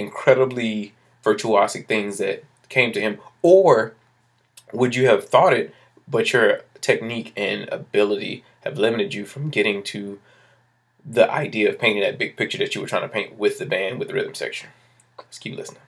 incredibly 0.00 0.94
virtuosic 1.24 1.86
things 1.86 2.18
that 2.18 2.44
came 2.68 2.92
to 2.92 3.00
him, 3.00 3.18
or 3.42 3.94
would 4.72 4.94
you 4.94 5.06
have 5.06 5.28
thought 5.28 5.52
it, 5.52 5.74
but 6.08 6.32
your 6.32 6.62
technique 6.80 7.32
and 7.36 7.68
ability 7.68 8.44
have 8.64 8.78
limited 8.78 9.14
you 9.14 9.24
from 9.24 9.50
getting 9.50 9.82
to 9.82 10.18
the 11.04 11.30
idea 11.30 11.68
of 11.68 11.78
painting 11.78 12.02
that 12.02 12.18
big 12.18 12.36
picture 12.36 12.58
that 12.58 12.74
you 12.74 12.80
were 12.80 12.86
trying 12.86 13.02
to 13.02 13.08
paint 13.08 13.38
with 13.38 13.58
the 13.58 13.66
band, 13.66 13.98
with 13.98 14.08
the 14.08 14.14
rhythm 14.14 14.34
section? 14.34 14.70
Let's 15.18 15.38
keep 15.38 15.56
listening. 15.56 15.82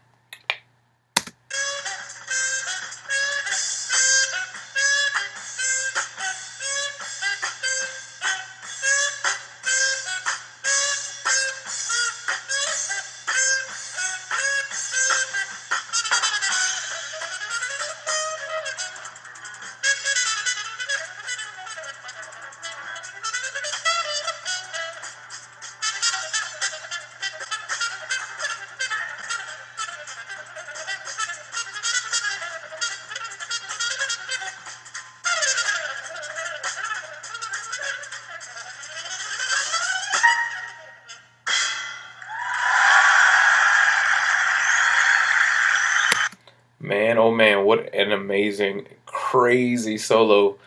Man, 46.83 47.17
oh 47.17 47.31
man, 47.31 47.65
what 47.65 47.95
an 47.95 48.11
amazing, 48.11 48.89
crazy 49.07 49.97
solo 49.97 50.59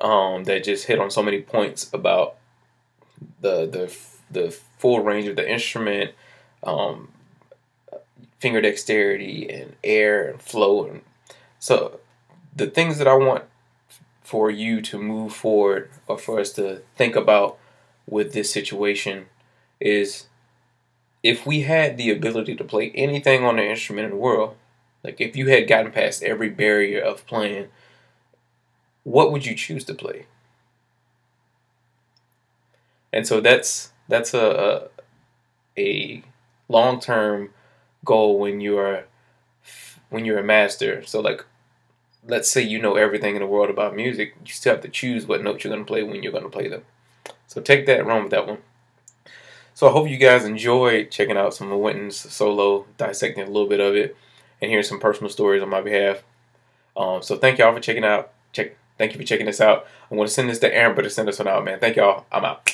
um, 0.00 0.44
that 0.44 0.62
just 0.62 0.86
hit 0.86 1.00
on 1.00 1.10
so 1.10 1.20
many 1.20 1.42
points 1.42 1.92
about 1.92 2.36
the 3.40 3.66
the 3.66 3.92
the 4.30 4.50
full 4.78 5.00
range 5.00 5.26
of 5.26 5.34
the 5.34 5.50
instrument, 5.50 6.12
um, 6.62 7.08
finger 8.38 8.60
dexterity, 8.60 9.50
and 9.50 9.74
air 9.82 10.28
and 10.28 10.40
flow, 10.40 10.86
and 10.86 11.02
so 11.58 11.98
the 12.54 12.68
things 12.68 12.98
that 12.98 13.08
I 13.08 13.14
want 13.14 13.42
for 14.22 14.52
you 14.52 14.80
to 14.82 14.96
move 14.96 15.32
forward 15.32 15.90
or 16.06 16.18
for 16.18 16.38
us 16.38 16.52
to 16.52 16.82
think 16.94 17.16
about 17.16 17.58
with 18.06 18.32
this 18.32 18.52
situation 18.52 19.26
is 19.80 20.28
if 21.24 21.44
we 21.44 21.62
had 21.62 21.96
the 21.96 22.10
ability 22.10 22.54
to 22.54 22.62
play 22.62 22.92
anything 22.94 23.44
on 23.44 23.56
the 23.56 23.68
instrument 23.68 24.04
in 24.04 24.10
the 24.12 24.16
world 24.16 24.54
like 25.08 25.22
if 25.22 25.34
you 25.34 25.48
had 25.48 25.66
gotten 25.66 25.90
past 25.90 26.22
every 26.22 26.50
barrier 26.50 27.00
of 27.00 27.26
playing, 27.26 27.68
what 29.04 29.32
would 29.32 29.46
you 29.46 29.54
choose 29.54 29.82
to 29.84 29.94
play? 29.94 30.26
And 33.10 33.26
so 33.26 33.40
that's 33.40 33.92
that's 34.06 34.34
a 34.34 34.90
a, 35.78 36.22
long 36.68 37.00
term 37.00 37.50
goal 38.04 38.38
when 38.38 38.60
you 38.60 38.76
are 38.76 39.06
when 40.10 40.26
you're 40.26 40.40
a 40.40 40.44
master. 40.44 41.02
So 41.06 41.20
like 41.20 41.46
let's 42.26 42.50
say 42.50 42.60
you 42.60 42.78
know 42.82 42.96
everything 42.96 43.34
in 43.34 43.40
the 43.40 43.46
world 43.46 43.70
about 43.70 43.96
music, 43.96 44.34
you 44.44 44.52
still 44.52 44.74
have 44.74 44.82
to 44.82 44.90
choose 44.90 45.26
what 45.26 45.42
notes 45.42 45.64
you're 45.64 45.72
gonna 45.72 45.86
play 45.86 46.02
when 46.02 46.22
you're 46.22 46.32
gonna 46.32 46.50
play 46.50 46.68
them. 46.68 46.82
So 47.46 47.62
take 47.62 47.86
that 47.86 48.00
and 48.00 48.08
run 48.08 48.24
with 48.24 48.32
that 48.32 48.46
one. 48.46 48.58
So 49.72 49.88
I 49.88 49.92
hope 49.92 50.06
you 50.10 50.18
guys 50.18 50.44
enjoyed 50.44 51.10
checking 51.10 51.38
out 51.38 51.54
some 51.54 51.72
of 51.72 51.80
Wynton's 51.80 52.16
solo, 52.30 52.84
dissecting 52.98 53.44
a 53.44 53.46
little 53.46 53.68
bit 53.68 53.80
of 53.80 53.94
it 53.94 54.14
and 54.60 54.70
hear 54.70 54.82
some 54.82 55.00
personal 55.00 55.30
stories 55.30 55.62
on 55.62 55.68
my 55.68 55.80
behalf. 55.80 56.24
Um, 56.96 57.22
so 57.22 57.36
thank 57.36 57.58
y'all 57.58 57.72
for 57.72 57.80
checking 57.80 58.04
out. 58.04 58.32
Check. 58.52 58.76
Thank 58.98 59.12
you 59.12 59.18
for 59.18 59.26
checking 59.26 59.46
this 59.46 59.60
out. 59.60 59.86
I'm 60.10 60.16
going 60.16 60.26
to 60.26 60.32
send 60.32 60.50
this 60.50 60.58
to 60.60 60.76
Amber 60.76 61.02
to 61.02 61.10
send 61.10 61.28
this 61.28 61.38
one 61.38 61.46
out, 61.46 61.64
man. 61.64 61.78
Thank 61.78 61.94
y'all. 61.94 62.26
I'm 62.32 62.44
out. 62.44 62.66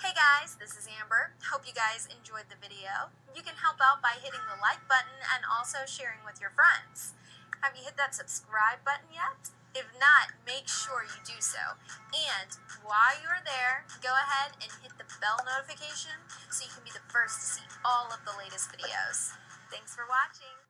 Hey 0.00 0.12
guys, 0.12 0.56
this 0.60 0.76
is 0.76 0.88
Amber. 1.00 1.32
Hope 1.48 1.64
you 1.64 1.72
guys 1.72 2.08
enjoyed 2.12 2.48
the 2.52 2.60
video. 2.60 3.12
You 3.36 3.40
can 3.40 3.56
help 3.56 3.80
out 3.80 4.00
by 4.04 4.20
hitting 4.20 4.44
the 4.48 4.60
like 4.60 4.84
button 4.88 5.16
and 5.32 5.44
also 5.48 5.88
sharing 5.88 6.20
with 6.28 6.40
your 6.40 6.52
friends. 6.52 7.16
Have 7.60 7.76
you 7.76 7.84
hit 7.84 7.96
that 7.96 8.16
subscribe 8.16 8.84
button 8.84 9.12
yet? 9.12 9.52
If 9.76 9.86
not, 10.00 10.32
make 10.48 10.66
sure 10.66 11.04
you 11.04 11.20
do 11.24 11.38
so. 11.40 11.76
And 12.12 12.50
while 12.82 13.16
you're 13.20 13.44
there, 13.44 13.84
go 14.00 14.10
ahead 14.12 14.56
and 14.60 14.72
hit 14.80 14.96
the 14.96 15.08
bell 15.20 15.40
notification 15.44 16.16
so 16.48 16.64
you 16.64 16.72
can 16.72 16.84
be 16.84 16.96
the 16.96 17.04
first 17.12 17.40
to 17.40 17.46
see 17.60 17.68
all 17.84 18.08
of 18.08 18.24
the 18.24 18.34
latest 18.40 18.72
videos. 18.72 19.36
Thanks 19.70 19.94
for 19.94 20.08
watching. 20.08 20.69